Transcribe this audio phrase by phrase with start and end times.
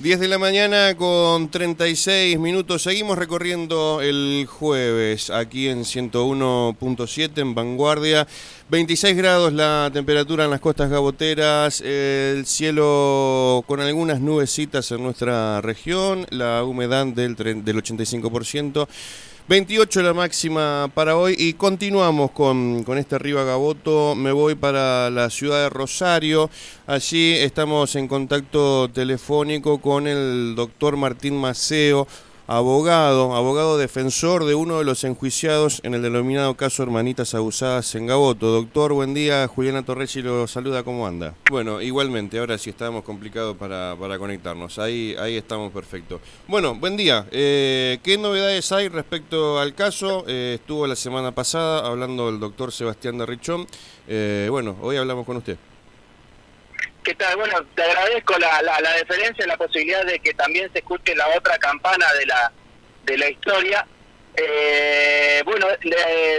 [0.00, 2.84] 10 de la mañana con 36 minutos.
[2.84, 8.28] Seguimos recorriendo el jueves aquí en 101.7 en Vanguardia.
[8.70, 15.60] 26 grados la temperatura en las costas gaboteras, el cielo con algunas nubecitas en nuestra
[15.62, 18.86] región, la humedad del, del 85%.
[19.48, 24.14] 28 la máxima para hoy y continuamos con, con este Arriba Gaboto.
[24.14, 26.50] Me voy para la ciudad de Rosario.
[26.86, 32.06] Allí estamos en contacto telefónico con el doctor Martín Maceo
[32.48, 38.06] abogado, abogado defensor de uno de los enjuiciados en el denominado caso Hermanitas Abusadas en
[38.06, 38.50] Gaboto.
[38.50, 39.46] Doctor, buen día.
[39.46, 40.82] Juliana Torrechi lo saluda.
[40.82, 41.34] ¿Cómo anda?
[41.50, 44.78] Bueno, igualmente, ahora sí estábamos complicados para, para conectarnos.
[44.78, 46.20] Ahí, ahí estamos perfecto.
[46.46, 47.26] Bueno, buen día.
[47.30, 50.24] Eh, ¿Qué novedades hay respecto al caso?
[50.26, 53.66] Eh, estuvo la semana pasada hablando el doctor Sebastián de Richón.
[54.08, 55.58] Eh, bueno, hoy hablamos con usted.
[57.08, 57.36] ¿Qué tal?
[57.36, 61.26] Bueno, te agradezco la, la, la deferencia, la posibilidad de que también se escuche la
[61.28, 62.52] otra campana de la,
[63.04, 63.86] de la historia.
[64.36, 65.68] Eh, bueno,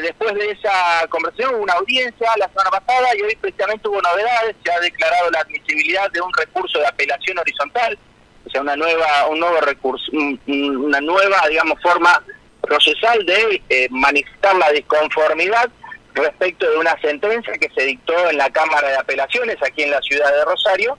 [0.03, 4.57] después de esa conversación hubo una audiencia la semana pasada y hoy precisamente hubo novedades.
[4.63, 7.97] Se ha declarado la admisibilidad de un recurso de apelación horizontal,
[8.45, 10.11] o sea, una nueva, un nuevo recurso,
[10.45, 12.23] una nueva, digamos, forma
[12.61, 15.67] procesal de eh, manifestar la disconformidad
[16.13, 20.01] respecto de una sentencia que se dictó en la Cámara de Apelaciones aquí en la
[20.01, 20.97] ciudad de Rosario,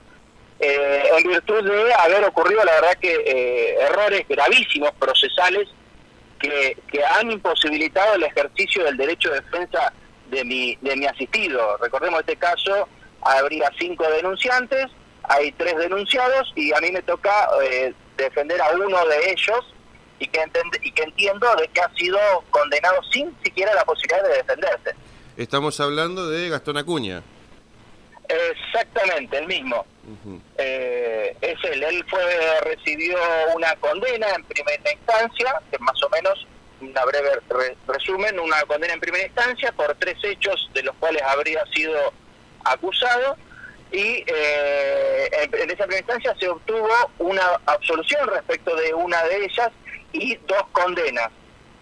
[0.61, 5.69] eh, en virtud de haber ocurrido, la verdad, que eh, errores gravísimos procesales
[6.39, 9.93] que, que han imposibilitado el ejercicio del derecho de defensa
[10.31, 11.77] de mi, de mi asistido.
[11.79, 12.89] Recordemos este caso,
[13.23, 14.87] habría cinco denunciantes,
[15.25, 19.75] hay tres denunciados y a mí me toca eh, defender a uno de ellos
[20.21, 20.45] y que,
[20.83, 22.19] y que entiendo de que ha sido
[22.51, 24.95] condenado sin siquiera la posibilidad de defenderse.
[25.37, 27.23] Estamos hablando de Gastón Acuña.
[28.29, 29.85] Exactamente, el mismo.
[30.59, 31.83] eh, es él.
[31.83, 32.23] Él fue
[32.61, 33.17] recibió
[33.55, 36.47] una condena en primera instancia, que más o menos,
[36.81, 37.31] una breve
[37.89, 42.13] resumen, una condena en primera instancia por tres hechos de los cuales habría sido
[42.65, 43.37] acusado
[43.93, 46.89] y eh, en, en esa primera instancia se obtuvo
[47.19, 49.71] una absolución respecto de una de ellas
[50.13, 51.31] y dos condenas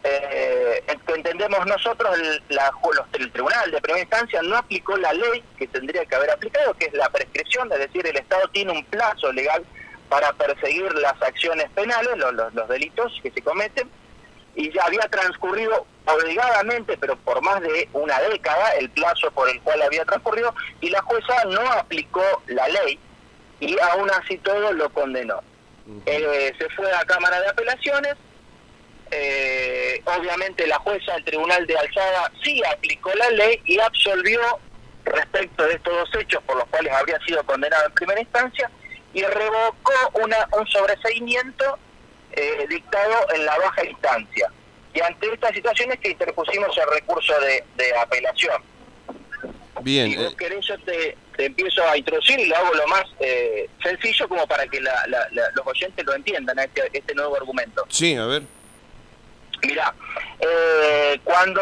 [0.05, 2.73] eh, entendemos nosotros, el, la,
[3.15, 6.87] el Tribunal de Primera Instancia no aplicó la ley que tendría que haber aplicado, que
[6.87, 9.65] es la prescripción, es decir, el Estado tiene un plazo legal
[10.09, 13.91] para perseguir las acciones penales, los, los, delitos que se cometen,
[14.55, 19.61] y ya había transcurrido obligadamente, pero por más de una década, el plazo por el
[19.61, 22.99] cual había transcurrido, y la jueza no aplicó la ley,
[23.61, 25.43] y aún así todo lo condenó.
[26.07, 28.15] Eh, se fue a Cámara de Apelaciones,
[29.11, 34.41] eh, obviamente la jueza del Tribunal de Alzada sí aplicó la ley y absolvió
[35.05, 38.71] respecto de estos dos hechos por los cuales habría sido condenado en primera instancia
[39.15, 41.79] y revocó una, un sobreseimiento
[42.33, 44.51] eh, dictado en la baja instancia.
[44.93, 48.63] Y ante estas situaciones que interpusimos el recurso de, apelación.
[49.83, 50.11] Bien.
[50.11, 53.69] Si vos eh, querés, yo te, empiezo a introducir y lo hago lo más eh,
[53.83, 57.85] sencillo como para que los oyentes lo entiendan, este, este nuevo argumento.
[57.89, 58.43] Sí, a ver.
[59.63, 59.93] Mira,
[60.39, 61.61] eh, cuando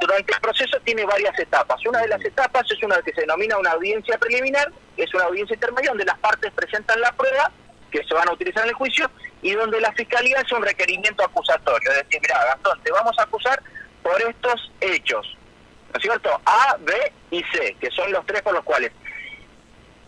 [0.00, 1.84] durante el proceso tiene varias etapas.
[1.86, 5.24] Una de las etapas es una que se denomina una audiencia preliminar, que es una
[5.24, 7.52] audiencia intermedia donde las partes presentan la prueba
[7.90, 9.08] que se van a utilizar en el juicio
[9.42, 11.90] y donde la fiscalía hace un requerimiento acusatorio.
[11.92, 13.62] Es decir, mira, Gastón, te vamos a acusar
[14.02, 15.36] por estos hechos,
[15.96, 16.40] ¿no es cierto?
[16.44, 16.92] A, B
[17.30, 18.92] y C, que son los tres por los cuales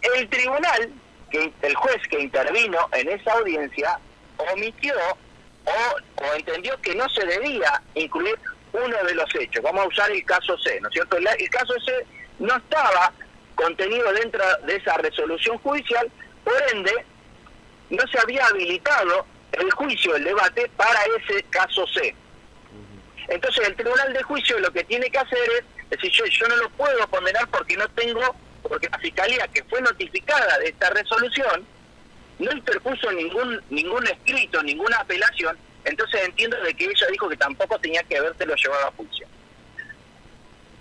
[0.03, 0.93] el tribunal,
[1.31, 3.99] que el juez que intervino en esa audiencia,
[4.53, 4.95] omitió
[5.65, 8.39] o, entendió que no se debía incluir
[8.73, 9.63] uno de los hechos.
[9.63, 11.17] Vamos a usar el caso C, ¿no es cierto?
[11.17, 12.07] El, caso C
[12.39, 13.13] no estaba
[13.55, 16.11] contenido dentro de esa resolución judicial,
[16.45, 16.93] por ende,
[17.89, 22.15] no se había habilitado el juicio, el debate para ese caso C.
[23.29, 26.57] Entonces el tribunal de juicio lo que tiene que hacer es decir, yo, yo no
[26.57, 31.67] lo puedo condenar porque no tengo, porque la fiscalía que fue notificada de esta resolución,
[32.39, 37.79] no interpuso ningún ningún escrito, ninguna apelación, entonces entiendo de que ella dijo que tampoco
[37.79, 39.27] tenía que habértelo llevado a juicio.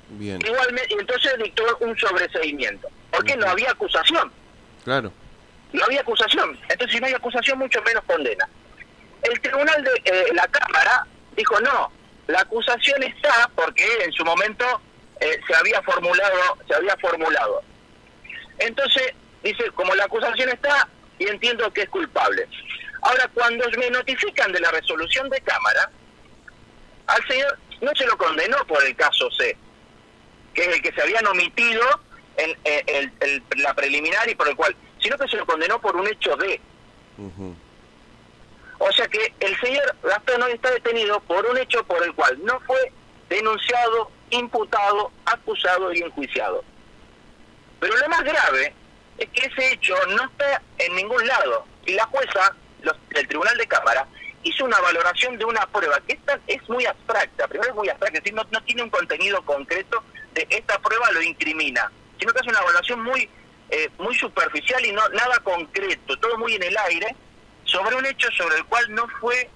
[0.10, 0.40] Bien.
[0.46, 4.32] Igualmente, entonces dictó un sobreseimiento, porque no había acusación.
[4.84, 5.12] Claro.
[5.74, 8.48] No había acusación, entonces si no hay acusación, mucho menos condena.
[9.24, 11.06] El tribunal de eh, la Cámara
[11.36, 11.92] dijo no,
[12.28, 14.82] la acusación está porque en su momento
[15.20, 17.64] eh, se había formulado, se había formulado.
[18.60, 20.88] Entonces dice, como la acusación está,
[21.20, 22.48] y entiendo que es culpable.
[23.02, 25.90] Ahora, cuando me notifican de la resolución de Cámara,
[27.08, 29.56] al señor no se lo condenó por el caso C,
[30.54, 31.84] que es el que se habían omitido
[32.38, 33.14] en,
[33.58, 36.60] la preliminar y por el cual, sino que se lo condenó por un hecho D.
[38.80, 42.38] O sea que el señor Gastón hoy está detenido por un hecho por el cual
[42.44, 42.92] no fue
[43.30, 46.64] denunciado, imputado, acusado y enjuiciado.
[47.80, 48.74] Pero lo más grave
[49.18, 51.66] es que ese hecho no está en ningún lado.
[51.86, 52.56] Y la jueza
[53.10, 54.08] del Tribunal de Cámara
[54.44, 57.48] hizo una valoración de una prueba que esta es muy abstracta.
[57.48, 60.04] Primero es muy abstracta, es decir, no, tiene un contenido concreto
[60.34, 63.30] de esta prueba lo incrimina, sino que es una evaluación muy
[63.70, 67.14] eh, muy superficial y no nada concreto, todo muy en el aire,
[67.66, 69.50] sobre un hecho sobre el cual no fue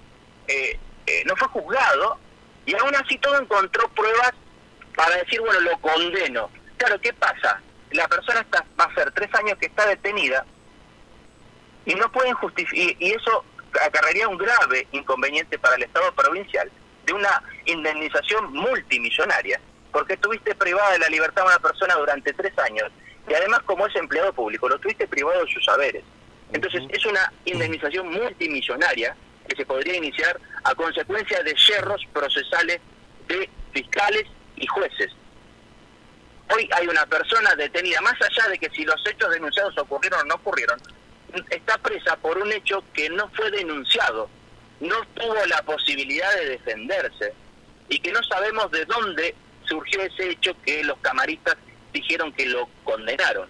[0.48, 2.20] eh, eh, no fue juzgado
[2.66, 4.34] y aún así todo encontró pruebas
[4.96, 6.50] para decir, bueno, lo condeno.
[6.78, 7.62] Claro, ¿qué pasa?
[7.92, 10.46] La persona está, va a ser tres años que está detenida
[11.86, 13.44] y no pueden justificar, y eso
[13.84, 16.72] acarrearía un grave inconveniente para el Estado provincial
[17.06, 19.60] de una indemnización multimillonaria,
[19.92, 22.92] porque estuviste privada de la libertad de una persona durante tres años
[23.28, 26.04] y además como es empleado público, lo tuviste privado de sus saberes.
[26.52, 29.16] Entonces es una indemnización multimillonaria
[29.48, 32.80] que se podría iniciar a consecuencia de yerros procesales
[33.28, 34.24] de fiscales
[34.56, 35.12] y jueces.
[36.54, 40.24] Hoy hay una persona detenida, más allá de que si los hechos denunciados ocurrieron o
[40.26, 40.80] no ocurrieron,
[41.50, 44.30] está presa por un hecho que no fue denunciado,
[44.82, 47.34] no tuvo la posibilidad de defenderse
[47.88, 51.56] y que no sabemos de dónde surgió ese hecho que los camaristas
[51.94, 53.48] dijeron que lo condenaron.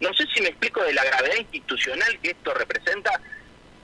[0.00, 3.10] No sé si me explico de la gravedad institucional que esto representa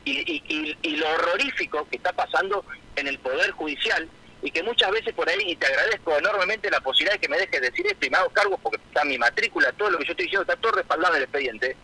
[0.05, 2.65] y, y, lo horrorífico que está pasando
[2.97, 4.09] en el Poder Judicial
[4.43, 7.39] y que muchas veces por ahí, y te agradezco enormemente la posibilidad de que me
[7.39, 10.11] dejes decir esto y me hago cargo porque está mi matrícula, todo lo que yo
[10.13, 11.77] estoy diciendo está todo respaldado en el expediente,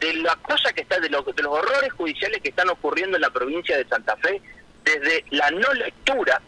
[0.00, 3.22] de la cosa que está, de, lo, de los horrores judiciales que están ocurriendo en
[3.22, 4.40] la provincia de Santa Fe,
[4.84, 6.40] desde la no lectura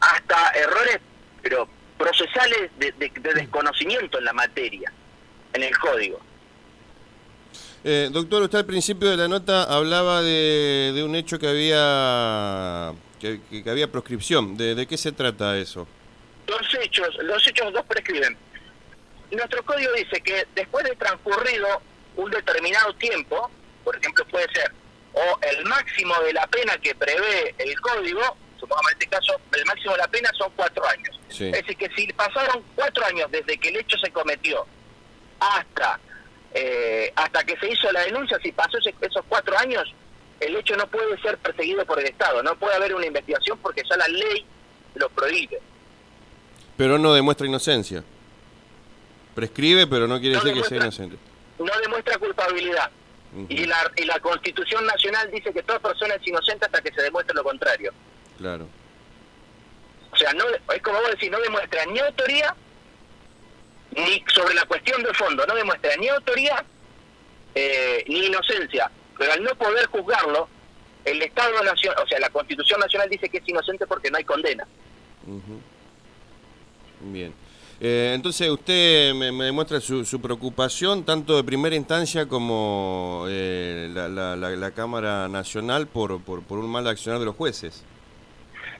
[0.00, 0.98] hasta errores,
[1.42, 2.92] pero procesales de,
[3.34, 4.90] desconocimiento en la materia,
[5.52, 6.18] en el código.
[7.84, 13.70] Eh, doctor, usted al principio de la nota hablaba de, un hecho que había que,
[13.70, 14.56] había proscripción.
[14.56, 15.86] ¿De, qué se trata eso?
[16.46, 18.36] Los hechos, los hechos dos prescriben.
[19.30, 21.80] Nuestro código dice que después de transcurrido
[22.16, 23.48] un determinado tiempo,
[23.84, 24.72] por ejemplo puede ser
[25.12, 29.64] o el máximo de la pena que prevé el código, supongamos en este caso el
[29.64, 31.20] máximo de la pena son cuatro años.
[31.28, 34.66] Es decir, que si pasaron cuatro años desde que el hecho se cometió
[35.38, 35.98] hasta
[36.52, 39.92] eh, hasta que se hizo la denuncia, si pasó esos cuatro años,
[40.40, 43.82] el hecho no puede ser perseguido por el Estado, no puede haber una investigación porque
[43.88, 44.44] ya la ley
[44.94, 45.60] lo prohíbe.
[46.76, 48.02] Pero no demuestra inocencia.
[49.34, 51.16] Prescribe, pero no quiere decir que sea inocente.
[51.58, 52.90] No demuestra culpabilidad.
[53.48, 57.02] y, la, y la Constitución Nacional dice que toda persona es inocente hasta que se
[57.02, 57.92] demuestre lo contrario.
[58.38, 58.66] Claro.
[60.10, 60.44] O sea, no,
[60.74, 62.54] es como vos decís, no demuestra ni autoría,
[63.90, 66.64] ni sobre la cuestión de fondo, no demuestra ni autoría
[67.54, 68.90] eh, ni inocencia.
[69.20, 70.48] Pero al no poder juzgarlo,
[71.04, 74.24] el Estado Nacional, o sea, la Constitución Nacional dice que es inocente porque no hay
[74.24, 74.66] condena.
[77.00, 77.34] Bien.
[77.82, 84.08] Eh, entonces usted me, demuestra su, su, preocupación tanto de primera instancia como eh, la,
[84.08, 87.84] la, la, Cámara Nacional por, por, por un mal accionar de los jueces.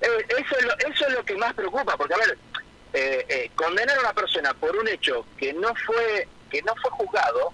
[0.01, 2.39] Eh, eso, es lo, eso es lo que más preocupa, porque a ver,
[2.95, 6.91] eh, eh, condenar a una persona por un hecho que no fue que no fue
[6.93, 7.53] juzgado,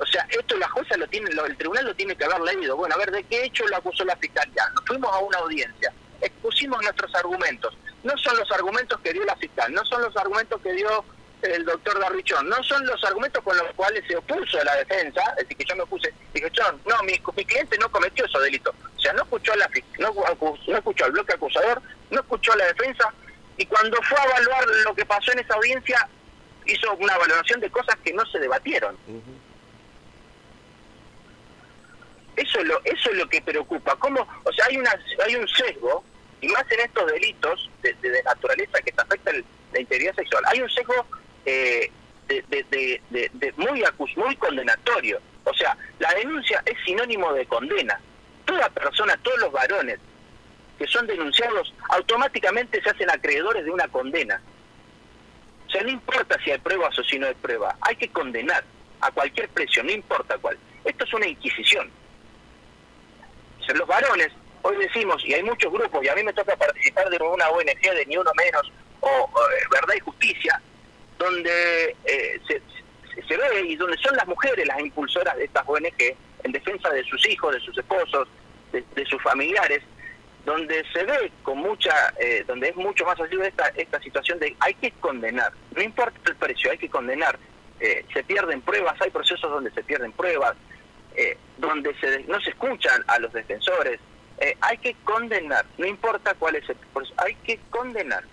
[0.00, 2.76] o sea, esto la jueza lo tiene, el tribunal lo tiene que haber leído.
[2.76, 4.68] Bueno, a ver, ¿de qué hecho lo acusó la fiscalía?
[4.74, 7.76] Nos fuimos a una audiencia, expusimos nuestros argumentos.
[8.04, 11.04] No son los argumentos que dio la fiscal, no son los argumentos que dio
[11.42, 15.48] el doctor Darrichón, no son los argumentos con los cuales se opuso la defensa, es
[15.48, 18.74] decir, que yo me opuse, dije, John, no, mi, mi cliente no cometió esos delitos,
[18.96, 22.66] o sea, no escuchó, la, no, no escuchó al bloque acusador, no escuchó a la
[22.66, 23.12] defensa,
[23.56, 26.08] y cuando fue a evaluar lo que pasó en esa audiencia,
[26.66, 28.96] hizo una valoración de cosas que no se debatieron.
[32.38, 33.96] Eso es lo, eso es lo que preocupa.
[33.96, 34.26] ¿Cómo?
[34.44, 34.90] O sea, hay una
[35.24, 36.04] hay un sesgo,
[36.40, 39.32] y más en estos delitos de, naturaleza que te afecta
[39.72, 40.94] la integridad sexual, hay un sesgo
[41.44, 41.90] eh,
[42.28, 43.82] de, de, muy,
[44.16, 45.20] muy condenatorio.
[45.44, 47.98] O sea, la denuncia es sinónimo de condena.
[48.44, 49.98] Toda persona, todos los varones
[50.78, 54.40] que son denunciados, automáticamente se hacen acreedores de una condena.
[55.66, 58.62] O sea, no importa si hay pruebas o si no hay pruebas, hay que condenar
[59.00, 60.56] a cualquier precio, no importa cuál.
[60.84, 61.90] Esto es una inquisición.
[63.74, 64.28] Los varones,
[64.62, 67.80] hoy decimos, y hay muchos grupos, y a mí me toca participar de una ONG
[67.80, 70.60] de Ni Uno Menos, o, eh, Verdad y Justicia,
[71.18, 72.62] donde eh, se,
[73.26, 77.04] se ve y donde son las mujeres las impulsoras de estas ONG en defensa de
[77.04, 78.28] sus hijos, de sus esposos,
[78.72, 79.82] de, sus familiares,
[80.44, 84.54] donde se ve con mucha, eh, donde es mucho más allí esta, esta situación de
[84.60, 87.38] hay que condenar, no importa el precio, hay que condenar.
[87.80, 90.56] Eh, se pierden pruebas, hay procesos donde se pierden pruebas,
[91.58, 94.00] donde se no se escuchan a los defensores.
[94.60, 96.76] hay que condenar, no importa cuál es el...
[97.16, 98.24] Hay que condenar.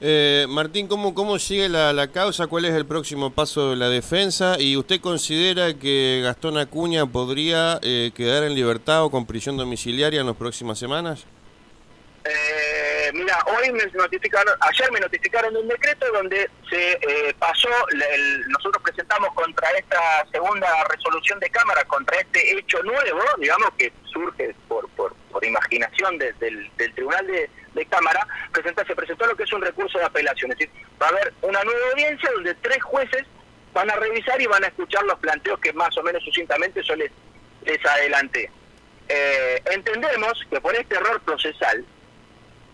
[0.00, 2.46] Eh, Martín, ¿cómo, ¿cómo sigue la, la, causa?
[2.48, 4.60] ¿Cuál es el próximo paso de la defensa?
[4.60, 10.20] ¿Y usted considera que Gastón Acuña podría eh, quedar en libertad o con prisión domiciliaria
[10.20, 11.24] en las próximas semanas?
[13.06, 17.68] Eh, mira, hoy me notificaron, ayer me notificaron de un decreto donde se eh, pasó,
[18.48, 24.54] nosotros presentamos contra esta segunda resolución de Cámara, contra este hecho nuevo, digamos, que surge
[24.66, 26.34] por, por, por imaginación del,
[26.76, 30.50] del Tribunal de de Cámara, presenta, se presentó lo que es un recurso de apelación.
[30.50, 33.24] Es decir, va a haber una nueva audiencia donde tres jueces
[33.74, 36.96] van a revisar y van a escuchar los planteos que más o menos sucintamente yo
[36.96, 37.12] les,
[37.64, 38.50] les adelanté.
[39.08, 41.84] Eh, entendemos que por este error procesal,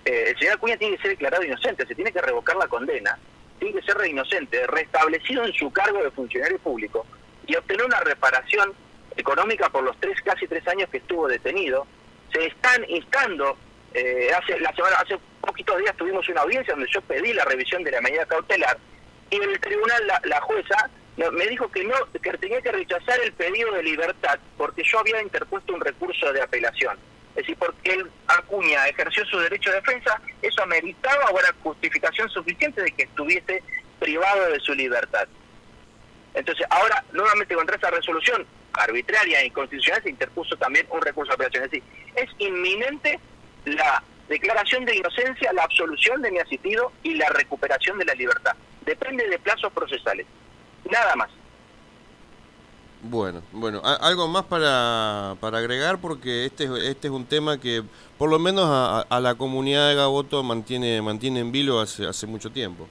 [0.05, 3.19] eh, el señor Acuña tiene que ser declarado inocente, se tiene que revocar la condena,
[3.59, 7.07] tiene que ser re inocente, restablecido en su cargo de funcionario público
[7.47, 8.73] y obtener una reparación
[9.17, 11.87] económica por los tres casi tres años que estuvo detenido.
[12.33, 13.57] Se están instando
[13.95, 17.85] eh, hace la semana hace poquitos días tuvimos una audiencia donde yo pedí la revisión
[17.85, 18.79] de la medida cautelar
[19.31, 23.35] y en el tribunal la, jueza me dijo que no que tenía que rechazar el
[23.35, 26.97] pedido de libertad porque yo había interpuesto un recurso de apelación
[27.35, 32.83] es decir porque él Acuña ejerció su derecho de defensa eso ameritaba ahora justificación suficiente
[32.83, 33.63] de que estuviese
[33.99, 35.27] privado de su libertad
[36.35, 41.35] entonces ahora nuevamente contra esa resolución arbitraria e inconstitucional se interpuso también un recurso de
[41.35, 41.85] apelación es decir
[42.17, 43.19] es inminente
[43.65, 48.53] la declaración de inocencia, la absolución de mi asistido y la recuperación de la libertad.
[48.85, 50.27] Depende de plazos procesales.
[50.91, 51.31] Nada más.
[53.03, 57.83] Bueno, bueno, algo más para, para agregar porque este, este es un tema que
[58.17, 62.51] por lo menos a, la comunidad de Gaboto mantiene, mantiene en vilo hace, hace mucho
[62.51, 62.89] tiempo.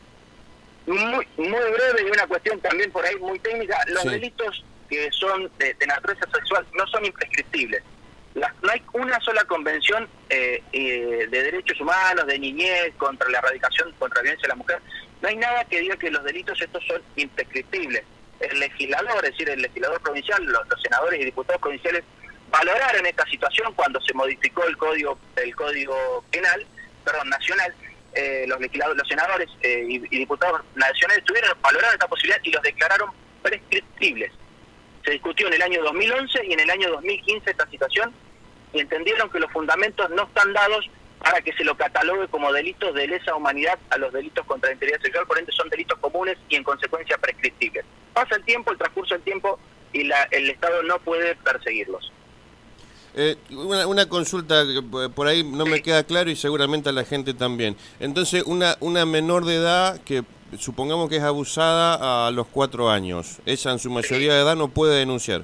[0.86, 3.78] Muy, muy breve y una cuestión también por ahí muy técnica.
[3.88, 7.82] Los delitos que son de naturaleza sexual no son imprescriptibles
[8.36, 13.92] no hay una sola convención eh, eh, de derechos humanos, de niñez, contra la erradicación,
[14.00, 14.80] contra la violencia de la mujer.
[15.22, 18.04] No hay nada que diga que los delitos estos son imprescriptibles.
[18.42, 22.04] El legislador, es decir, el legislador provincial, los, senadores y diputados provinciales
[22.50, 26.66] valoraron esta situación cuando se modificó el código el código penal,
[27.06, 27.74] perdón, nacional.
[28.14, 32.62] Eh, los legisladores, los senadores y, y, diputados nacionales tuvieron valoraron esta posibilidad y los
[32.62, 33.10] declararon
[33.42, 34.34] prescriptibles
[35.04, 38.14] se discutió en el año 2011 y en el año 2015 esta situación
[38.74, 40.90] y entendieron que los fundamentos no están dados
[41.22, 44.74] para que se lo catalogue como delitos de lesa humanidad a los delitos contra la
[44.74, 47.86] integridad sexual, por ende son delitos comunes y en consecuencia prescriptibles.
[48.14, 49.60] Pasa el tiempo, el transcurso del tiempo
[49.94, 52.12] y la, el Estado no puede perseguirlos.
[53.14, 54.64] Eh, una, una, consulta
[55.14, 57.76] por ahí no me queda claro y seguramente a la gente también.
[58.00, 60.24] Entonces, una, una menor de edad que
[60.58, 64.70] supongamos que es abusada a los cuatro años, ella en su mayoría de edad no
[64.70, 65.44] puede denunciar.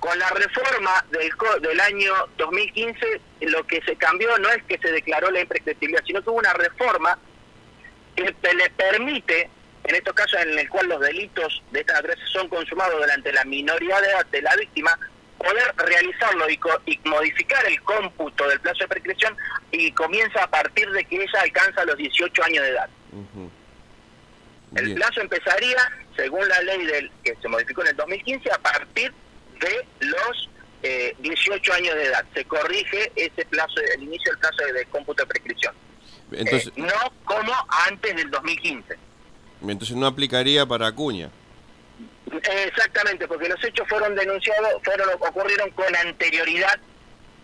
[0.00, 4.90] Con la reforma del, del año 2015, lo que se cambió no es que se
[4.90, 7.16] declaró la imprescriptibilidad, sino que hubo una reforma
[8.16, 9.48] que le permite,
[9.84, 13.44] en estos casos en el cual los delitos de esta naturaleza son consumados durante la
[13.44, 14.98] minoría de edad de la víctima,
[15.38, 19.36] poder realizarlo y, y, modificar el cómputo del plazo de prescripción
[19.70, 22.88] y comienza a partir de que ella alcanza los 18 años de edad.
[24.74, 29.12] El plazo empezaría, según la ley del que se modificó en el 2015, a partir
[29.60, 30.48] de los
[31.18, 32.24] 18 eh, años de edad.
[32.34, 35.74] Se corrige ese plazo, el inicio del plazo de, cómputo de prescripción.
[36.32, 37.52] Entonces, eh, no como
[37.86, 38.96] antes del 2015.
[39.62, 41.30] Entonces no aplicaría para Acuña.
[42.66, 46.78] Exactamente, porque los hechos fueron denunciados, fueron ocurrieron con anterioridad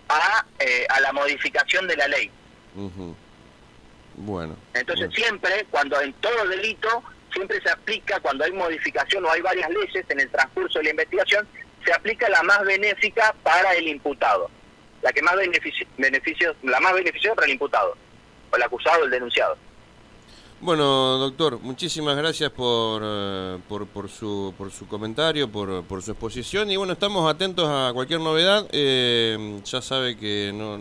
[0.09, 2.31] a, eh, a la modificación de la ley.
[4.17, 4.57] Bueno.
[4.75, 7.03] Entonces siempre, cuando en todo delito,
[7.33, 10.91] siempre se aplica, cuando hay modificación o hay varias leyes en el transcurso de la
[10.91, 11.47] investigación,
[11.85, 14.51] se aplica la más benéfica para el imputado,
[15.03, 17.97] la que más beneficio, beneficio la más beneficiosa para el imputado,
[18.51, 19.57] o el acusado, el denunciado.
[20.63, 26.13] Bueno, doctor, muchísimas gracias por, eh, por, por, su, por su comentario, por, por su
[26.13, 28.69] exposición y bueno, estamos atentos a cualquier novedad.
[28.71, 30.77] Eh, ya sabe que no,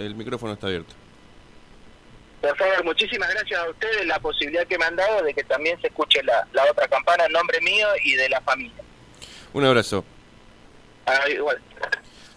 [0.00, 0.94] el micrófono está abierto.
[2.40, 5.78] Por favor, muchísimas gracias a ustedes la posibilidad que me han dado de que también
[5.82, 8.82] se escuche la, la otra campana en nombre mío y de la familia.
[9.52, 10.02] Un abrazo.
[11.06, 11.20] Ah.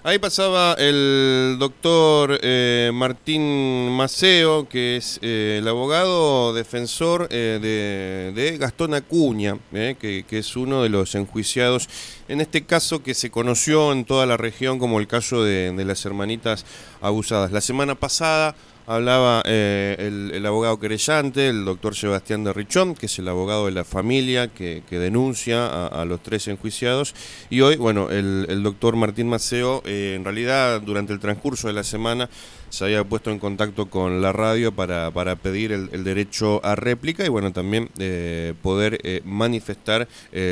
[0.01, 8.57] Ahí pasaba el doctor eh, Martín Maceo, que es eh, el abogado defensor eh, de,
[8.57, 11.89] Gastón Acuña, que, es uno de los enjuiciados
[12.29, 16.05] en este caso que se conoció en toda la región como el caso de las
[16.05, 16.65] hermanitas
[17.01, 17.51] abusadas.
[17.51, 18.55] La semana pasada
[18.89, 23.72] hablaba eh, el, abogado querellante, el doctor Sebastián de Richón, que es el abogado de
[23.72, 27.13] la familia que, denuncia a, los tres enjuiciados.
[27.51, 31.84] Y hoy, bueno, el, doctor Martín Maceo, eh, en realidad durante el transcurso de la
[31.84, 32.29] semana
[32.69, 37.29] se había puesto en contacto con la radio para, pedir el, derecho a réplica y
[37.29, 40.08] bueno, también eh, poder manifestar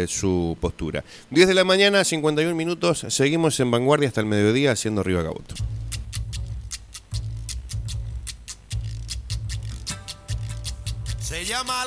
[0.08, 1.04] su postura.
[1.32, 5.56] 10 de la mañana, 51 minutos, seguimos en vanguardia hasta el mediodía haciendo Riva Gaboto.
[11.48, 11.86] llama